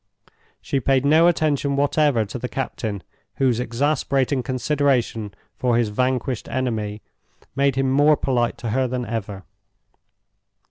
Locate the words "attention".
1.27-1.75